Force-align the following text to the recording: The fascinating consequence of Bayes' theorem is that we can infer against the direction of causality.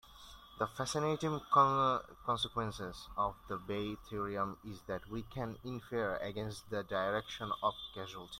The 0.57 0.65
fascinating 0.65 1.39
consequence 1.51 2.81
of 3.15 3.35
Bayes' 3.67 3.97
theorem 4.09 4.57
is 4.65 4.81
that 4.87 5.07
we 5.11 5.21
can 5.21 5.59
infer 5.63 6.15
against 6.17 6.67
the 6.71 6.81
direction 6.81 7.51
of 7.61 7.75
causality. 7.93 8.29